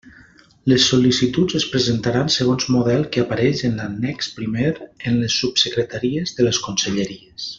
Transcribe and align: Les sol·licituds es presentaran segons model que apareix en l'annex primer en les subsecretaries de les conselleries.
Les 0.71 0.85
sol·licituds 0.91 1.57
es 1.59 1.65
presentaran 1.73 2.31
segons 2.37 2.65
model 2.77 3.05
que 3.17 3.23
apareix 3.27 3.63
en 3.69 3.77
l'annex 3.83 4.33
primer 4.39 4.73
en 4.81 5.21
les 5.21 5.39
subsecretaries 5.43 6.37
de 6.41 6.49
les 6.49 6.63
conselleries. 6.71 7.49